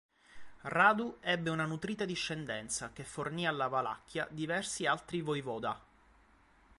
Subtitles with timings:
[0.63, 5.79] Radu ebbe una nutrita discendenza che fornì alla Valacchia diversi altri voivoda.